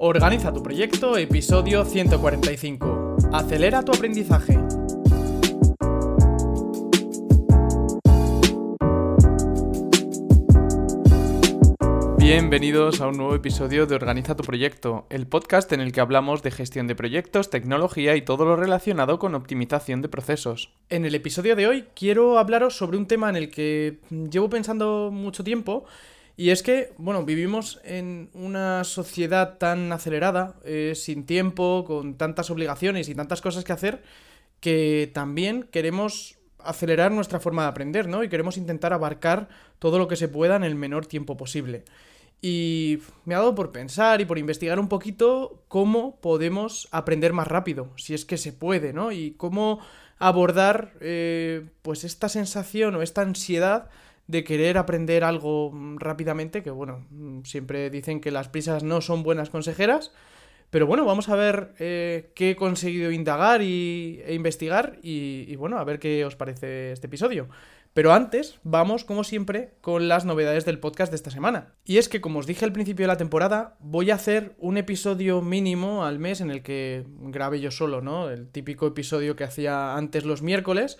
Organiza 0.00 0.52
tu 0.52 0.62
proyecto, 0.62 1.18
episodio 1.18 1.84
145. 1.84 3.16
Acelera 3.32 3.82
tu 3.82 3.90
aprendizaje. 3.90 4.56
Bienvenidos 12.16 13.00
a 13.00 13.08
un 13.08 13.16
nuevo 13.16 13.34
episodio 13.34 13.86
de 13.86 13.96
Organiza 13.96 14.36
tu 14.36 14.44
proyecto, 14.44 15.06
el 15.10 15.26
podcast 15.26 15.72
en 15.72 15.80
el 15.80 15.90
que 15.90 16.00
hablamos 16.00 16.44
de 16.44 16.52
gestión 16.52 16.86
de 16.86 16.94
proyectos, 16.94 17.50
tecnología 17.50 18.14
y 18.14 18.22
todo 18.22 18.44
lo 18.44 18.54
relacionado 18.54 19.18
con 19.18 19.34
optimización 19.34 20.00
de 20.00 20.08
procesos. 20.08 20.70
En 20.90 21.06
el 21.06 21.16
episodio 21.16 21.56
de 21.56 21.66
hoy 21.66 21.86
quiero 21.96 22.38
hablaros 22.38 22.76
sobre 22.76 22.98
un 22.98 23.06
tema 23.06 23.30
en 23.30 23.34
el 23.36 23.50
que 23.50 23.98
llevo 24.30 24.48
pensando 24.48 25.10
mucho 25.12 25.42
tiempo 25.42 25.86
y 26.38 26.50
es 26.50 26.62
que, 26.62 26.92
bueno, 26.98 27.24
vivimos 27.24 27.80
en 27.82 28.30
una 28.32 28.84
sociedad 28.84 29.58
tan 29.58 29.90
acelerada, 29.90 30.54
eh, 30.64 30.92
sin 30.94 31.26
tiempo, 31.26 31.84
con 31.84 32.14
tantas 32.14 32.48
obligaciones 32.52 33.08
y 33.08 33.14
tantas 33.16 33.40
cosas 33.40 33.64
que 33.64 33.72
hacer, 33.72 34.04
que 34.60 35.10
también 35.12 35.64
queremos 35.64 36.38
acelerar 36.60 37.10
nuestra 37.10 37.40
forma 37.40 37.62
de 37.62 37.70
aprender, 37.70 38.06
¿no? 38.06 38.22
Y 38.22 38.28
queremos 38.28 38.56
intentar 38.56 38.92
abarcar 38.92 39.48
todo 39.80 39.98
lo 39.98 40.06
que 40.06 40.14
se 40.14 40.28
pueda 40.28 40.54
en 40.54 40.62
el 40.62 40.76
menor 40.76 41.06
tiempo 41.06 41.36
posible. 41.36 41.82
Y 42.40 43.00
me 43.24 43.34
ha 43.34 43.38
dado 43.38 43.56
por 43.56 43.72
pensar 43.72 44.20
y 44.20 44.24
por 44.24 44.38
investigar 44.38 44.78
un 44.78 44.88
poquito 44.88 45.64
cómo 45.66 46.20
podemos 46.20 46.86
aprender 46.92 47.32
más 47.32 47.48
rápido, 47.48 47.90
si 47.96 48.14
es 48.14 48.24
que 48.24 48.36
se 48.36 48.52
puede, 48.52 48.92
¿no? 48.92 49.10
Y 49.10 49.32
cómo 49.32 49.80
abordar 50.20 50.92
eh, 51.00 51.66
pues 51.82 52.04
esta 52.04 52.28
sensación 52.28 52.94
o 52.94 53.02
esta 53.02 53.22
ansiedad 53.22 53.90
de 54.28 54.44
querer 54.44 54.78
aprender 54.78 55.24
algo 55.24 55.72
rápidamente, 55.96 56.62
que 56.62 56.70
bueno, 56.70 57.06
siempre 57.44 57.90
dicen 57.90 58.20
que 58.20 58.30
las 58.30 58.48
prisas 58.48 58.84
no 58.84 59.00
son 59.00 59.22
buenas 59.22 59.50
consejeras, 59.50 60.12
pero 60.70 60.86
bueno, 60.86 61.06
vamos 61.06 61.30
a 61.30 61.34
ver 61.34 61.72
eh, 61.78 62.30
qué 62.34 62.50
he 62.50 62.56
conseguido 62.56 63.10
indagar 63.10 63.62
y, 63.62 64.20
e 64.26 64.34
investigar 64.34 64.98
y, 65.02 65.46
y 65.48 65.56
bueno, 65.56 65.78
a 65.78 65.84
ver 65.84 65.98
qué 65.98 66.26
os 66.26 66.36
parece 66.36 66.92
este 66.92 67.06
episodio. 67.06 67.48
Pero 67.94 68.12
antes, 68.12 68.60
vamos, 68.62 69.04
como 69.04 69.24
siempre, 69.24 69.72
con 69.80 70.08
las 70.08 70.26
novedades 70.26 70.66
del 70.66 70.78
podcast 70.78 71.10
de 71.10 71.16
esta 71.16 71.30
semana. 71.30 71.72
Y 71.84 71.96
es 71.96 72.08
que, 72.08 72.20
como 72.20 72.38
os 72.38 72.46
dije 72.46 72.66
al 72.66 72.72
principio 72.72 73.04
de 73.04 73.08
la 73.08 73.16
temporada, 73.16 73.76
voy 73.80 74.10
a 74.10 74.14
hacer 74.14 74.54
un 74.58 74.76
episodio 74.76 75.40
mínimo 75.40 76.04
al 76.04 76.18
mes 76.18 76.42
en 76.42 76.50
el 76.50 76.62
que 76.62 77.06
grabe 77.18 77.60
yo 77.60 77.70
solo, 77.70 78.02
¿no? 78.02 78.28
El 78.28 78.46
típico 78.48 78.86
episodio 78.86 79.36
que 79.36 79.44
hacía 79.44 79.96
antes 79.96 80.24
los 80.24 80.42
miércoles, 80.42 80.98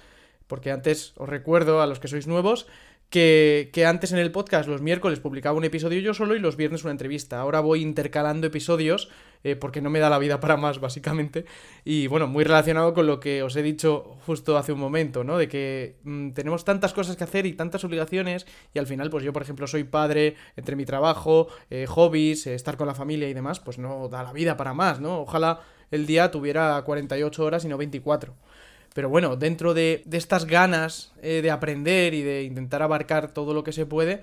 porque 0.49 0.73
antes 0.73 1.13
os 1.17 1.29
recuerdo 1.29 1.83
a 1.83 1.87
los 1.87 2.01
que 2.01 2.09
sois 2.09 2.27
nuevos 2.27 2.67
que, 3.11 3.85
antes 3.87 4.13
en 4.13 4.19
el 4.19 4.31
podcast 4.31 4.69
los 4.69 4.83
miércoles 4.83 5.21
publicaba 5.21 5.57
un 5.57 5.65
episodio 5.65 6.01
yo 6.01 6.13
solo 6.13 6.37
y 6.37 6.41
los 6.41 6.57
viernes 6.57 6.85
una 6.85 6.91
entrevista. 6.91 7.41
Ahora 7.41 7.61
voy 7.61 7.81
intercalando 7.81 8.47
episodios 8.47 9.09
eh, 9.45 9.57
porque 9.57 9.81
no 9.81 9.89
me 9.89 9.99
da 9.99 10.11
la 10.11 10.19
vida 10.19 10.41
para 10.41 10.57
más, 10.57 10.79
básicamente. 10.79 11.47
Y 11.85 12.07
bueno, 12.07 12.27
muy 12.27 12.45
relacionado 12.45 12.93
con 12.93 13.07
lo 13.07 13.19
que 13.19 13.43
os 13.43 13.57
he 13.57 13.63
dicho 13.63 14.19
justo 14.27 14.59
hace 14.59 14.73
un 14.73 14.81
momento, 14.81 15.25
¿no? 15.25 15.39
De 15.39 15.49
que 15.49 15.97
mm, 16.05 16.31
tenemos 16.31 16.65
tantas 16.65 16.93
cosas 16.93 17.17
que 17.17 17.25
hacer 17.25 17.47
y 17.47 17.55
tantas 17.55 17.83
obligaciones 17.85 18.47
y 18.75 18.79
al 18.79 18.87
final, 18.87 19.09
pues 19.09 19.25
yo, 19.25 19.33
por 19.33 19.43
ejemplo, 19.43 19.67
soy 19.67 19.85
padre, 19.85 20.37
entre 20.57 20.77
mi 20.77 20.85
trabajo, 20.85 21.49
eh, 21.71 21.87
hobbies, 21.87 22.47
eh, 22.47 22.55
estar 22.55 22.77
con 22.77 22.87
la 22.87 22.95
familia 22.95 23.29
y 23.29 23.35
demás, 23.35 23.61
pues 23.61 23.79
no 23.79 24.09
da 24.09 24.23
la 24.23 24.33
vida 24.33 24.57
para 24.57 24.75
más, 24.75 25.01
¿no? 25.01 25.21
Ojalá 25.21 25.61
el 25.91 26.07
día 26.07 26.31
tuviera 26.31 26.83
48 26.83 27.45
horas 27.45 27.65
y 27.65 27.69
no 27.69 27.79
24. 27.79 28.35
Pero 28.99 29.11
bueno, 29.11 29.37
dentro 29.37 29.75
de, 29.75 30.03
estas 30.11 30.45
ganas 30.45 31.13
eh, 31.23 31.41
de 31.41 31.53
aprender 31.53 32.15
y 32.15 32.23
de 32.23 32.43
intentar 32.43 32.83
abarcar 32.83 33.31
todo 33.31 33.55
lo 33.55 33.63
que 33.63 33.71
se 33.71 33.87
puede, 33.87 34.23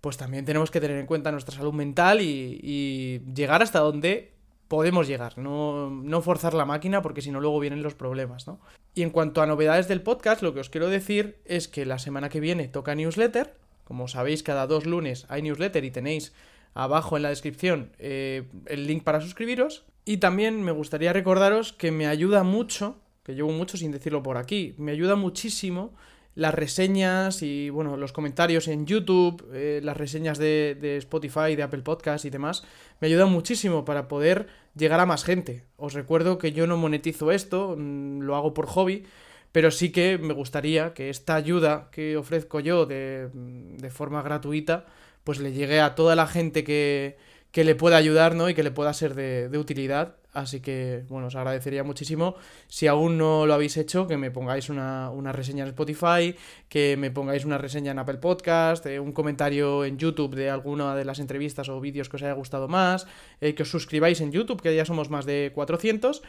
pues 0.00 0.16
también 0.16 0.44
tenemos 0.44 0.70
que 0.70 0.80
tener 0.80 0.96
en 0.98 1.06
cuenta 1.06 1.32
nuestra 1.32 1.56
salud 1.56 1.72
mental 1.72 2.20
y, 2.20 3.20
llegar 3.34 3.62
hasta 3.62 3.80
donde 3.80 4.30
podemos 4.68 5.08
llegar, 5.08 5.38
no, 5.38 5.90
no, 5.90 6.22
forzar 6.22 6.54
la 6.54 6.64
máquina 6.64 7.02
porque 7.02 7.20
si 7.20 7.32
no 7.32 7.40
luego 7.40 7.58
vienen 7.58 7.82
los 7.82 7.96
problemas, 7.96 8.46
¿no? 8.46 8.60
Y 8.94 9.02
en 9.02 9.10
cuanto 9.10 9.42
a 9.42 9.46
novedades 9.46 9.88
del 9.88 10.02
podcast, 10.02 10.40
lo 10.40 10.54
que 10.54 10.60
os 10.60 10.70
quiero 10.70 10.88
decir 10.88 11.40
es 11.44 11.66
que 11.66 11.84
la 11.84 11.98
semana 11.98 12.28
que 12.28 12.38
viene 12.38 12.68
toca 12.68 12.94
newsletter, 12.94 13.56
como 13.82 14.06
sabéis 14.06 14.44
cada 14.44 14.68
dos 14.68 14.86
lunes 14.86 15.26
hay 15.30 15.42
newsletter 15.42 15.84
y 15.84 15.90
tenéis 15.90 16.32
abajo 16.74 17.16
en 17.16 17.24
la 17.24 17.30
descripción 17.30 17.90
eh, 17.98 18.44
el 18.66 18.86
link 18.86 19.02
para 19.02 19.20
suscribiros, 19.20 19.84
y 20.04 20.18
también 20.18 20.62
me 20.62 20.70
gustaría 20.70 21.12
recordaros 21.12 21.72
que 21.72 21.90
me 21.90 22.06
ayuda 22.06 22.44
mucho 22.44 23.01
que 23.22 23.34
llevo 23.34 23.50
mucho 23.52 23.76
sin 23.76 23.92
decirlo 23.92 24.22
por 24.22 24.36
aquí. 24.36 24.74
Me 24.78 24.92
ayuda 24.92 25.16
muchísimo 25.16 25.94
las 26.34 26.54
reseñas 26.54 27.42
y 27.42 27.70
bueno, 27.70 27.96
los 27.96 28.12
comentarios 28.12 28.68
en 28.68 28.86
YouTube, 28.86 29.46
eh, 29.52 29.80
las 29.82 29.96
reseñas 29.96 30.38
de, 30.38 30.76
de, 30.80 30.96
Spotify, 30.96 31.56
de 31.56 31.62
Apple 31.62 31.82
Podcast 31.82 32.24
y 32.24 32.30
demás, 32.30 32.64
me 33.00 33.08
ayudan 33.08 33.30
muchísimo 33.30 33.84
para 33.84 34.08
poder 34.08 34.46
llegar 34.74 35.00
a 35.00 35.06
más 35.06 35.24
gente. 35.24 35.64
Os 35.76 35.92
recuerdo 35.92 36.38
que 36.38 36.52
yo 36.52 36.66
no 36.66 36.76
monetizo 36.76 37.32
esto, 37.32 37.76
mm, 37.76 38.20
lo 38.20 38.36
hago 38.36 38.54
por 38.54 38.66
hobby, 38.66 39.04
pero 39.52 39.70
sí 39.70 39.92
que 39.92 40.18
me 40.18 40.32
gustaría 40.32 40.94
que 40.94 41.10
esta 41.10 41.34
ayuda 41.34 41.90
que 41.92 42.16
ofrezco 42.16 42.60
yo 42.60 42.86
de, 42.86 43.28
de 43.34 43.90
forma 43.90 44.22
gratuita, 44.22 44.86
pues 45.24 45.38
le 45.38 45.52
llegue 45.52 45.80
a 45.80 45.94
toda 45.94 46.16
la 46.16 46.26
gente 46.26 46.64
que, 46.64 47.18
que 47.50 47.64
le 47.64 47.74
pueda 47.74 47.98
ayudar, 47.98 48.34
¿no? 48.34 48.48
Y 48.48 48.54
que 48.54 48.62
le 48.62 48.70
pueda 48.70 48.94
ser 48.94 49.14
de, 49.14 49.48
de 49.50 49.58
utilidad 49.58 50.16
Así 50.32 50.60
que, 50.60 51.04
bueno, 51.08 51.26
os 51.26 51.36
agradecería 51.36 51.84
muchísimo 51.84 52.36
si 52.66 52.86
aún 52.86 53.18
no 53.18 53.44
lo 53.44 53.52
habéis 53.52 53.76
hecho, 53.76 54.06
que 54.06 54.16
me 54.16 54.30
pongáis 54.30 54.70
una, 54.70 55.10
reseña 55.32 55.64
en 55.64 55.68
Spotify, 55.68 56.34
que 56.70 56.96
me 56.96 57.10
pongáis 57.10 57.44
una 57.44 57.58
reseña 57.58 57.92
en 57.92 57.98
Apple 57.98 58.16
Podcast, 58.16 58.86
eh, 58.86 58.98
un 58.98 59.12
comentario 59.12 59.84
en 59.84 59.98
YouTube 59.98 60.34
de 60.34 60.48
alguna 60.48 60.96
de 60.96 61.04
las 61.04 61.18
entrevistas 61.18 61.68
o 61.68 61.80
vídeos 61.80 62.08
que 62.08 62.16
os 62.16 62.22
haya 62.22 62.32
gustado 62.32 62.66
más, 62.66 63.06
eh, 63.42 63.54
que 63.54 63.62
os 63.62 63.70
suscribáis 63.70 64.22
en 64.22 64.32
YouTube, 64.32 64.62
que 64.62 64.74
ya 64.74 64.86
somos 64.86 65.10
más 65.10 65.26
de 65.26 65.52
400. 65.54 66.22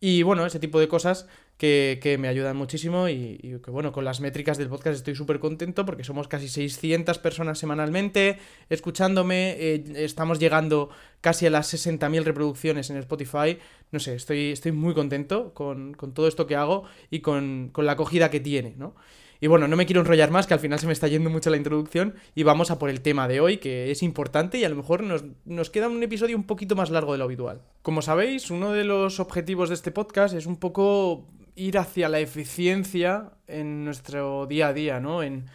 Y 0.00 0.22
bueno, 0.22 0.44
ese 0.44 0.58
tipo 0.58 0.80
de 0.80 0.88
cosas 0.88 1.28
que, 1.56 2.16
me 2.18 2.28
ayudan 2.28 2.56
muchísimo 2.56 3.08
y, 3.08 3.58
que 3.64 3.70
bueno, 3.70 3.92
con 3.92 4.04
las 4.04 4.20
métricas 4.20 4.58
del 4.58 4.68
podcast 4.68 4.96
estoy 4.96 5.14
súper 5.14 5.38
contento 5.38 5.86
porque 5.86 6.04
somos 6.04 6.28
casi 6.28 6.48
600 6.48 7.18
personas 7.18 7.58
semanalmente 7.58 8.38
escuchándome, 8.68 9.56
eh, 9.58 9.84
estamos 9.96 10.38
llegando 10.38 10.90
casi 11.20 11.46
a 11.46 11.50
las 11.50 11.72
60.000 11.72 12.24
reproducciones 12.24 12.90
en 12.90 12.96
Spotify, 12.98 13.58
no 13.92 14.00
sé, 14.00 14.14
estoy, 14.14 14.50
estoy 14.52 14.72
muy 14.72 14.94
contento 14.94 15.54
con, 15.54 15.96
todo 16.14 16.28
esto 16.28 16.46
que 16.46 16.56
hago 16.56 16.84
y 17.10 17.20
con, 17.20 17.70
con 17.72 17.86
la 17.86 17.92
acogida 17.92 18.30
que 18.30 18.40
tiene, 18.40 18.74
¿no? 18.76 18.94
Y 19.44 19.46
bueno, 19.46 19.68
no 19.68 19.76
me 19.76 19.84
quiero 19.84 20.00
enrollar 20.00 20.30
más, 20.30 20.46
que 20.46 20.54
al 20.54 20.60
final 20.60 20.78
se 20.78 20.86
me 20.86 20.94
está 20.94 21.06
yendo 21.06 21.28
mucho 21.28 21.50
la 21.50 21.58
introducción 21.58 22.14
y 22.34 22.44
vamos 22.44 22.70
a 22.70 22.78
por 22.78 22.88
el 22.88 23.02
tema 23.02 23.28
de 23.28 23.40
hoy, 23.40 23.58
que 23.58 23.90
es 23.90 24.02
importante 24.02 24.56
y 24.56 24.64
a 24.64 24.70
lo 24.70 24.76
mejor 24.76 25.02
nos, 25.02 25.68
queda 25.70 25.88
un 25.88 26.02
episodio 26.02 26.34
un 26.34 26.44
poquito 26.44 26.76
más 26.76 26.88
largo 26.88 27.12
de 27.12 27.18
lo 27.18 27.24
habitual. 27.24 27.60
Como 27.82 28.00
sabéis, 28.00 28.50
uno 28.50 28.72
de 28.72 28.84
los 28.84 29.20
objetivos 29.20 29.68
de 29.68 29.74
este 29.74 29.90
podcast 29.90 30.34
es 30.34 30.46
un 30.46 30.56
poco 30.56 31.26
ir 31.56 31.78
hacia 31.78 32.08
la 32.08 32.20
eficiencia 32.20 33.32
en 33.46 33.84
nuestro 33.84 34.46
día 34.46 34.68
a 34.68 34.72
día, 34.72 35.00
¿no? 35.00 35.22
En, 35.22 35.46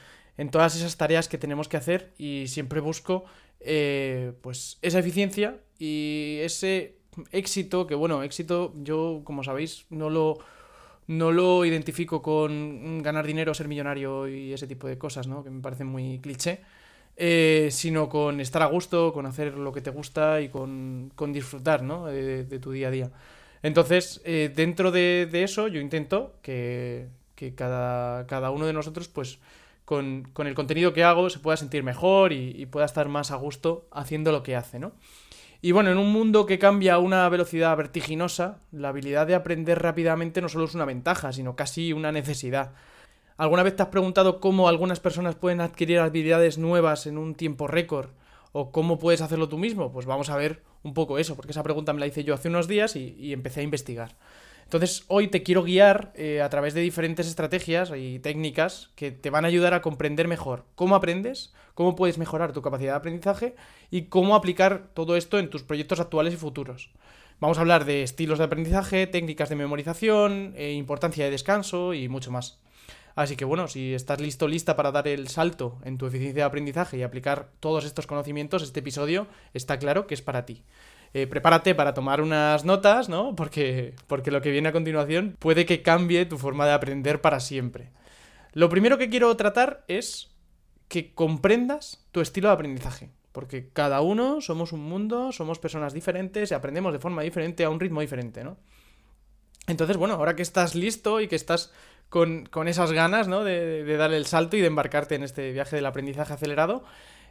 todas 0.52 0.76
esas 0.78 0.96
tareas 0.96 1.28
que 1.28 1.38
tenemos 1.38 1.68
que 1.68 1.76
hacer 1.76 2.14
y 2.18 2.46
siempre 2.48 2.80
busco 2.80 3.26
eh, 3.60 4.32
pues 4.42 4.80
esa 4.82 5.00
eficiencia 5.00 5.58
y 5.78 6.38
ese 6.42 6.96
éxito, 7.32 7.86
que 7.88 7.96
bueno, 7.96 8.24
éxito 8.24 8.74
yo, 8.78 9.22
como 9.26 9.44
sabéis, 9.44 9.86
no 9.90 10.10
lo 10.10 10.38
no 11.08 11.32
lo 11.32 11.66
identifico 11.66 12.22
con 12.22 13.02
ganar 13.02 13.26
dinero, 13.26 13.54
ser 13.56 13.68
millonario 13.68 14.28
y 14.28 14.54
ese 14.54 14.68
tipo 14.68 14.88
de 14.88 15.00
cosas, 15.00 15.28
¿no? 15.28 15.44
Que 15.44 15.50
me 15.50 15.60
parecen 15.60 15.88
muy 15.88 16.20
cliché. 16.20 16.62
Eh, 17.22 17.68
sino 17.72 18.08
con 18.08 18.40
estar 18.40 18.62
a 18.62 18.68
gusto, 18.68 19.12
con 19.12 19.26
hacer 19.26 19.58
lo 19.58 19.74
que 19.74 19.82
te 19.82 19.90
gusta 19.90 20.40
y 20.40 20.48
con, 20.48 21.12
disfrutar, 21.34 21.84
¿no? 21.84 22.06
De, 22.06 22.46
tu 22.60 22.72
día 22.72 22.88
a 22.88 22.92
día. 22.92 23.12
Entonces, 23.64 24.22
eh, 24.26 24.52
dentro 24.54 24.92
de, 24.92 25.30
eso, 25.34 25.68
yo 25.68 25.82
intento 25.82 26.36
que, 26.42 27.08
cada, 27.56 28.26
cada, 28.28 28.52
uno 28.52 28.66
de 28.66 28.74
nosotros, 28.74 29.08
pues, 29.08 29.40
con, 29.86 30.32
el 30.38 30.56
contenido 30.56 30.94
que 30.94 31.04
hago, 31.04 31.30
se 31.30 31.40
pueda 31.40 31.58
sentir 31.58 31.84
mejor 31.84 32.32
y, 32.34 32.52
y 32.56 32.66
pueda 32.66 32.86
estar 32.86 33.10
más 33.10 33.32
a 33.32 33.36
gusto 33.36 33.88
haciendo 33.92 34.32
lo 34.32 34.44
que 34.44 34.56
hace, 34.56 34.80
¿no? 34.80 34.94
Y 35.62 35.74
bueno, 35.74 35.92
en 35.92 35.98
un 35.98 36.12
mundo 36.14 36.46
que 36.46 36.58
cambia 36.58 36.94
a 36.94 37.00
una 37.00 37.28
velocidad 37.28 37.76
vertiginosa, 37.76 38.60
la 38.72 38.90
habilidad 38.90 39.28
de 39.28 39.36
aprender 39.36 39.82
rápidamente 39.82 40.42
no 40.42 40.48
solo 40.48 40.66
es 40.66 40.74
una 40.74 40.86
ventaja, 40.86 41.34
sino 41.34 41.58
casi 41.58 41.92
una 41.92 42.14
necesidad. 42.14 42.72
¿Alguna 43.36 43.64
vez 43.64 43.76
te 43.76 43.84
has 43.84 43.90
preguntado 43.90 44.40
cómo 44.40 44.70
algunas 44.70 45.02
personas 45.02 45.36
pueden 45.36 45.60
adquirir 45.60 46.00
habilidades 46.00 46.58
nuevas 46.58 47.08
en 47.08 47.18
un 47.18 47.36
tiempo 47.36 47.68
récord? 47.68 48.10
¿O 48.54 48.72
cómo 48.72 49.00
puedes 49.00 49.22
hacerlo 49.22 49.50
tú 49.50 49.58
mismo? 49.58 49.92
Pues 49.92 50.06
vamos 50.06 50.30
a 50.30 50.38
ver 50.38 50.62
un 50.84 50.94
poco 50.94 51.20
eso, 51.20 51.36
porque 51.36 51.52
esa 51.52 51.64
pregunta 51.64 51.94
me 51.94 52.00
la 52.00 52.08
hice 52.08 52.24
yo 52.24 52.34
hace 52.34 52.48
unos 52.48 52.68
días 52.68 52.96
y, 52.96 53.34
empecé 53.34 53.62
a 53.62 53.64
investigar. 53.64 54.16
Entonces, 54.64 55.04
hoy 55.08 55.30
te 55.30 55.42
quiero 55.42 55.64
guiar 55.64 56.12
eh, 56.16 56.42
a 56.42 56.50
través 56.50 56.76
de 56.76 56.82
diferentes 56.82 57.28
estrategias 57.28 57.92
y 57.96 58.20
técnicas 58.20 58.92
que 58.96 59.12
te 59.12 59.32
van 59.32 59.44
a 59.46 59.48
ayudar 59.48 59.74
a 59.74 59.82
comprender 59.82 60.28
mejor 60.28 60.66
cómo 60.76 60.96
aprendes, 60.96 61.54
cómo 61.74 61.96
puedes 61.96 62.20
mejorar 62.20 62.54
tu 62.54 62.62
capacidad 62.62 62.94
de 62.94 62.98
aprendizaje 62.98 63.56
y 63.90 64.04
cómo 64.04 64.36
aplicar 64.36 64.90
todo 64.94 65.16
esto 65.16 65.40
en 65.40 65.50
tus 65.50 65.64
proyectos 65.64 66.00
actuales 66.00 66.36
y 66.36 66.38
futuros. 66.38 66.92
Vamos 67.40 67.58
a 67.58 67.62
hablar 67.62 67.86
de 67.86 68.04
estilos 68.04 68.38
de 68.38 68.46
aprendizaje, 68.46 69.08
técnicas 69.08 69.50
de 69.50 69.56
memorización, 69.56 70.54
eh, 70.56 70.74
importancia 70.74 71.26
de 71.26 71.32
descanso 71.32 71.94
y 71.94 72.10
mucho 72.10 72.32
más. 72.32 72.60
Así 73.20 73.36
que 73.36 73.44
bueno, 73.44 73.68
si 73.68 73.94
estás 73.94 74.22
listo, 74.22 74.48
lista 74.48 74.78
para 74.78 74.94
dar 74.94 75.06
el 75.06 75.28
salto 75.28 75.78
en 75.84 75.98
tu 75.98 76.06
eficiencia 76.06 76.44
de 76.44 76.48
aprendizaje 76.48 76.96
y 76.96 77.04
aplicar 77.04 77.50
todos 77.60 77.84
estos 77.84 78.08
conocimientos, 78.08 78.64
este 78.64 78.80
episodio 78.80 79.28
está 79.54 79.78
claro 79.78 80.08
que 80.08 80.14
es 80.14 80.22
para 80.22 80.46
ti. 80.46 80.64
eh, 81.14 81.28
prepárate 81.28 81.76
para 81.76 81.94
tomar 81.94 82.22
unas 82.22 82.64
notas, 82.64 83.10
¿no? 83.10 83.36
Porque, 83.40 83.94
porque 84.08 84.32
lo 84.32 84.42
que 84.42 84.52
viene 84.52 84.70
a 84.70 84.72
continuación 84.72 85.36
puede 85.38 85.66
que 85.66 85.82
cambie 85.82 86.26
tu 86.28 86.38
forma 86.38 86.66
de 86.66 86.72
aprender 86.72 87.20
para 87.20 87.42
siempre. 87.42 87.92
Lo 88.54 88.70
primero 88.70 88.98
que 88.98 89.10
quiero 89.10 89.36
tratar 89.36 89.84
es 89.90 90.30
que 90.88 91.14
comprendas 91.14 92.08
tu 92.14 92.22
estilo 92.22 92.48
de 92.48 92.54
aprendizaje. 92.54 93.10
Porque 93.34 93.68
cada 93.74 94.00
uno 94.00 94.40
somos 94.40 94.72
un 94.72 94.84
mundo, 94.84 95.34
somos 95.34 95.60
personas 95.60 95.92
diferentes 95.94 96.52
y 96.52 96.54
aprendemos 96.54 96.94
de 96.94 97.00
forma 97.00 97.24
diferente 97.24 97.66
a 97.66 97.70
un 97.70 97.82
ritmo 97.82 98.00
diferente, 98.00 98.46
¿no? 98.46 98.56
Entonces, 99.68 99.98
bueno, 99.98 100.16
ahora 100.16 100.36
que 100.36 100.42
estás 100.42 100.74
listo 100.74 101.22
y 101.22 101.28
que 101.28 101.36
estás 101.36 101.72
con, 102.10 102.68
esas 102.68 102.92
ganas, 102.92 103.28
¿no? 103.28 103.44
De, 103.44 103.84
de, 103.84 104.18
el 104.18 104.26
salto 104.26 104.58
y 104.58 104.62
de 104.62 104.68
embarcarte 104.68 105.16
en 105.16 105.24
este 105.24 105.52
viaje 105.52 105.76
del 105.76 105.86
aprendizaje 105.86 106.34
acelerado, 106.34 106.84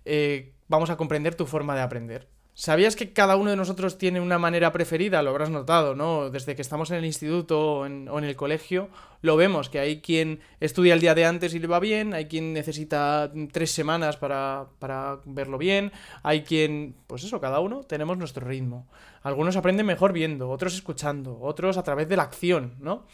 eh, 0.05 0.53
vamos 0.69 0.91
a 0.91 0.97
comprender 0.97 1.35
tu 1.35 1.47
forma 1.47 1.75
de 1.75 1.83
aprender. 1.83 2.29
¿Sabías 2.55 2.97
que 2.97 3.13
cada 3.13 3.37
uno 3.37 3.51
de 3.51 3.57
nosotros 3.57 3.99
tiene 3.99 4.21
una 4.21 4.37
manera 4.37 4.73
preferida? 4.73 5.23
Lo 5.23 5.31
habrás 5.31 5.49
notado, 5.49 5.95
¿no? 5.95 6.29
Desde 6.29 6.57
que 6.57 6.63
estamos 6.63 6.91
en 6.91 6.97
el 6.97 7.05
instituto 7.05 7.61
o 7.61 7.87
en, 7.87 8.09
el 8.25 8.35
colegio, 8.35 8.89
lo 9.23 9.37
vemos, 9.37 9.69
que 9.69 9.79
hay 9.79 10.01
quien 10.01 10.41
estudia 10.59 10.95
el 10.95 11.01
día 11.01 11.15
de 11.15 11.25
antes 11.25 11.55
y 11.55 11.61
le 11.61 11.69
va 11.69 11.79
bien, 11.79 12.15
hay 12.15 12.27
quien 12.27 12.53
necesita 12.53 13.31
tres 13.53 13.71
semanas 13.71 14.17
para, 14.17 14.67
para 14.81 15.21
verlo 15.25 15.57
bien, 15.57 15.93
hay 16.25 16.43
quien, 16.43 16.97
pues 17.07 17.23
eso, 17.23 17.41
cada 17.41 17.61
uno 17.61 17.85
tenemos 17.85 18.19
nuestro 18.19 18.45
ritmo. 18.45 18.89
Algunos 19.23 19.55
aprenden 19.55 19.87
mejor 19.87 20.13
viendo, 20.13 20.51
otros 20.51 20.75
escuchando, 20.75 21.39
otros 21.41 21.77
a 21.77 21.85
través 21.85 22.09
de 22.09 22.17
la 22.17 22.25
acción, 22.25 22.75
¿no? 22.81 23.07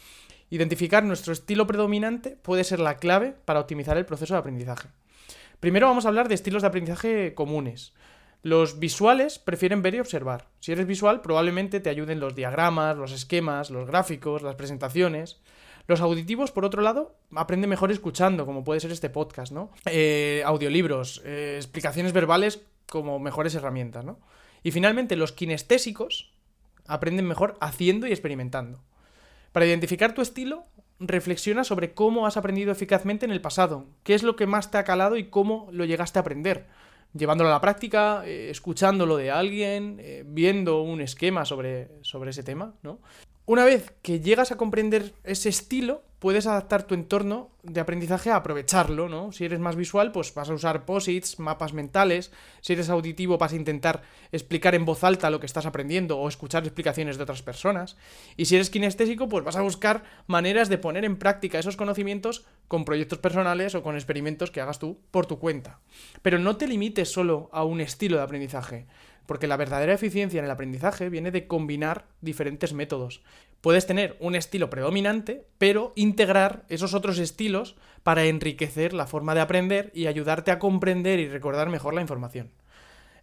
Identificar 0.49 1.03
nuestro 1.03 1.33
estilo 1.33 1.65
predominante 1.65 2.37
puede 2.41 2.63
ser 2.63 2.79
la 2.79 2.97
clave 2.97 3.35
para 3.45 3.59
optimizar 3.59 3.97
el 3.97 4.05
proceso 4.05 4.33
de 4.33 4.39
aprendizaje. 4.39 4.89
Primero 5.59 5.87
vamos 5.87 6.05
a 6.05 6.09
hablar 6.09 6.27
de 6.27 6.35
estilos 6.35 6.61
de 6.61 6.67
aprendizaje 6.67 7.33
comunes. 7.33 7.93
Los 8.43 8.77
visuales 8.77 9.39
prefieren 9.39 9.81
ver 9.81 9.95
y 9.95 9.99
observar. 9.99 10.49
Si 10.59 10.71
eres 10.71 10.85
visual, 10.85 11.21
probablemente 11.21 11.79
te 11.79 11.89
ayuden 11.89 12.19
los 12.19 12.35
diagramas, 12.35 12.95
los 12.95 13.11
esquemas, 13.11 13.71
los 13.71 13.87
gráficos, 13.87 14.43
las 14.43 14.53
presentaciones. 14.53 15.41
Los 15.87 15.99
auditivos, 15.99 16.51
por 16.51 16.65
otro 16.65 16.83
lado, 16.83 17.15
aprenden 17.35 17.71
mejor 17.71 17.91
escuchando, 17.91 18.45
como 18.45 18.63
puede 18.63 18.79
ser 18.79 18.91
este 18.91 19.09
podcast, 19.09 19.51
¿no? 19.51 19.71
Eh, 19.85 20.43
audiolibros, 20.45 21.23
eh, 21.25 21.55
explicaciones 21.57 22.13
verbales 22.13 22.61
como 22.87 23.17
mejores 23.17 23.55
herramientas, 23.55 24.05
¿no? 24.05 24.19
Y 24.61 24.69
finalmente, 24.69 25.15
los 25.15 25.31
kinestésicos 25.31 26.31
aprenden 26.87 27.27
mejor 27.27 27.57
haciendo 27.61 28.05
y 28.05 28.11
experimentando. 28.11 28.83
Para 29.55 29.67
identificar 29.67 30.13
tu 30.13 30.21
estilo, 30.21 30.65
reflexiona 30.99 31.63
sobre 31.63 31.93
cómo 31.93 32.27
has 32.27 32.35
aprendido 32.35 32.73
eficazmente 32.73 33.23
en 33.23 33.31
el 33.31 33.39
pasado, 33.39 33.85
qué 34.03 34.13
es 34.13 34.21
lo 34.21 34.35
que 34.35 34.47
más 34.47 34.69
te 34.69 34.77
ha 34.77 34.83
calado 34.83 35.15
y 35.15 35.29
cómo 35.29 35.69
lo 35.71 35.85
llegaste 35.85 36.19
a 36.19 36.23
aprender 36.23 36.65
llevándolo 37.13 37.49
a 37.49 37.53
la 37.53 37.61
práctica, 37.61 38.23
eh, 38.25 38.49
escuchándolo 38.49 39.15
de 39.15 39.31
alguien, 39.31 40.01
eh, 40.01 40.25
viendo 40.27 40.81
un 40.81 40.99
esquema 40.99 41.45
sobre, 41.45 41.87
sobre 42.01 42.31
ese 42.31 42.43
tema, 42.43 42.73
¿no? 42.83 42.99
Una 43.45 43.63
vez 43.63 43.93
que 44.01 44.19
llegas 44.19 44.51
a 44.51 44.57
comprender 44.57 45.13
ese 45.23 45.47
estilo, 45.47 46.03
puedes 46.25 46.47
adaptar 46.47 46.87
tu 46.87 46.95
entorno 46.95 47.51
de 47.61 47.79
aprendizaje 47.79 48.31
a 48.31 48.37
aprovecharlo, 48.37 49.09
¿no? 49.09 49.31
Si 49.31 49.45
eres 49.45 49.59
más 49.59 49.75
visual, 49.75 50.11
pues 50.11 50.33
vas 50.33 50.49
a 50.49 50.55
usar 50.55 50.83
posits, 50.83 51.37
mapas 51.37 51.73
mentales. 51.73 52.31
Si 52.61 52.73
eres 52.73 52.89
auditivo, 52.89 53.37
vas 53.37 53.53
a 53.53 53.57
intentar 53.57 54.01
explicar 54.31 54.73
en 54.73 54.85
voz 54.85 55.03
alta 55.03 55.29
lo 55.29 55.39
que 55.39 55.45
estás 55.45 55.67
aprendiendo 55.67 56.17
o 56.17 56.27
escuchar 56.27 56.63
explicaciones 56.63 57.17
de 57.17 57.23
otras 57.23 57.43
personas. 57.43 57.95
Y 58.37 58.45
si 58.45 58.55
eres 58.55 58.71
kinestésico, 58.71 59.29
pues 59.29 59.45
vas 59.45 59.55
a 59.55 59.61
buscar 59.61 60.01
maneras 60.25 60.67
de 60.67 60.79
poner 60.79 61.05
en 61.05 61.17
práctica 61.17 61.59
esos 61.59 61.77
conocimientos 61.77 62.47
con 62.67 62.85
proyectos 62.85 63.19
personales 63.19 63.75
o 63.75 63.83
con 63.83 63.93
experimentos 63.93 64.49
que 64.49 64.61
hagas 64.61 64.79
tú 64.79 64.97
por 65.11 65.27
tu 65.27 65.37
cuenta. 65.37 65.79
Pero 66.23 66.39
no 66.39 66.57
te 66.57 66.67
limites 66.67 67.11
solo 67.11 67.51
a 67.53 67.63
un 67.63 67.81
estilo 67.81 68.17
de 68.17 68.23
aprendizaje. 68.23 68.87
Porque 69.25 69.47
la 69.47 69.57
verdadera 69.57 69.93
eficiencia 69.93 70.39
en 70.39 70.45
el 70.45 70.51
aprendizaje 70.51 71.09
viene 71.09 71.31
de 71.31 71.47
combinar 71.47 72.05
diferentes 72.21 72.73
métodos. 72.73 73.21
Puedes 73.61 73.87
tener 73.87 74.15
un 74.19 74.35
estilo 74.35 74.69
predominante, 74.69 75.47
pero 75.57 75.93
integrar 75.95 76.65
esos 76.69 76.93
otros 76.93 77.17
estilos 77.17 77.75
para 78.03 78.25
enriquecer 78.25 78.93
la 78.93 79.07
forma 79.07 79.33
de 79.33 79.41
aprender 79.41 79.91
y 79.95 80.07
ayudarte 80.07 80.51
a 80.51 80.59
comprender 80.59 81.19
y 81.19 81.27
recordar 81.27 81.69
mejor 81.69 81.93
la 81.93 82.01
información. 82.01 82.51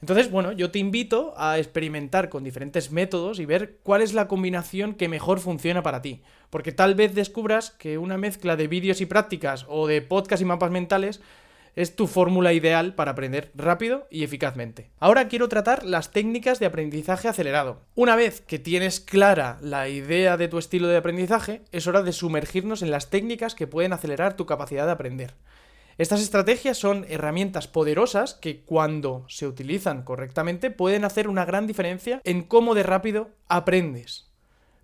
Entonces, 0.03 0.33
bueno, 0.33 0.51
yo 0.51 0.73
te 0.73 0.81
invito 0.81 1.33
a 1.37 1.59
experimentar 1.59 2.29
con 2.29 2.43
diferentes 2.43 2.91
métodos 2.91 3.39
y 3.39 3.47
ver 3.47 3.79
cuál 3.85 4.03
es 4.03 4.15
la 4.15 4.27
combinación 4.27 4.95
que 4.95 5.09
mejor 5.09 5.39
funciona 5.39 5.85
para 5.85 6.03
ti. 6.03 6.23
Porque 6.51 6.73
tal 6.73 6.97
vez 6.97 7.15
descubras 7.15 7.71
que 7.71 7.99
una 7.99 8.19
mezcla 8.19 8.57
de 8.57 8.67
vídeos 8.67 9.01
y 9.01 9.07
prácticas 9.07 9.65
o 9.69 9.87
de 9.87 10.03
podcast 10.03 10.43
y 10.43 10.45
mapas 10.45 10.73
mentales 10.73 11.21
es 11.75 11.97
tu 11.97 12.07
fórmula 12.07 12.53
ideal 12.53 12.95
para 12.95 13.13
aprender 13.13 13.51
rápido 13.55 14.07
y 14.11 14.25
eficazmente. 14.25 14.91
Ahora 14.99 15.29
quiero 15.29 15.49
tratar 15.49 15.85
las 15.85 16.11
técnicas 16.11 16.59
de 16.59 16.67
aprendizaje 16.67 17.29
acelerado. 17.29 17.81
Una 17.95 18.17
vez 18.17 18.41
que 18.41 18.59
tienes 18.59 19.01
clara 19.01 19.59
la 19.61 19.89
idea 19.89 20.37
de 20.37 20.49
tu 20.49 20.59
estilo 20.59 20.89
de 20.89 20.99
aprendizaje, 20.99 21.63
es 21.73 21.87
hora 21.87 22.03
de 22.03 22.13
sumergirnos 22.13 22.83
en 22.83 22.91
las 22.91 23.11
técnicas 23.11 23.55
que 23.55 23.67
pueden 23.67 23.93
acelerar 23.93 24.37
tu 24.37 24.47
capacidad 24.47 24.87
de 24.87 24.93
aprender. 24.93 25.35
Estas 25.99 26.23
estrategias 26.23 26.79
son 26.79 27.05
herramientas 27.09 27.69
poderosas 27.69 28.35
que 28.35 28.63
cuando 28.63 29.25
se 29.29 29.47
utilizan 29.47 30.03
correctamente 30.03 30.71
pueden 30.71 31.05
hacer 31.05 31.29
una 31.29 31.45
gran 31.45 31.67
diferencia 31.67 32.21
en 32.25 32.43
cómo 32.43 32.75
de 32.75 32.83
rápido 32.83 33.31
aprendes. 33.49 34.31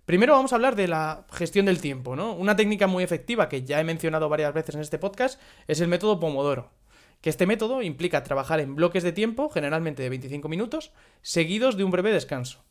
Primero 0.05 0.33
vamos 0.33 0.53
a 0.53 0.55
hablar 0.55 0.75
de 0.75 0.87
la 0.87 1.25
gestión 1.31 1.67
del 1.67 1.81
tiempo, 1.81 2.15
¿no? 2.15 2.33
Una 2.33 2.55
técnica 2.55 2.87
muy 2.87 3.03
efectiva 3.03 3.49
que 3.49 3.63
ya 3.63 3.79
he 3.79 3.83
mencionado 3.83 4.29
varias 4.29 4.53
veces 4.53 4.75
en 4.75 4.81
este 4.81 4.97
podcast 4.97 5.39
es 5.67 5.81
el 5.81 5.87
método 5.87 6.19
Pomodoro 6.19 6.71
que 7.21 7.29
este 7.29 7.45
método 7.45 7.81
implica 7.81 8.23
trabajar 8.23 8.59
en 8.59 8.75
bloques 8.75 9.03
de 9.03 9.11
tiempo, 9.11 9.49
generalmente 9.49 10.03
de 10.03 10.09
25 10.09 10.47
minutos, 10.47 10.91
seguidos 11.21 11.75
de 11.75 11.83
un 11.83 11.91
breve 11.91 12.11
descanso. 12.11 12.63